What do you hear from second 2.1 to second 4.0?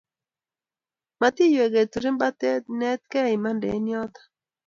pate inetkei imande eng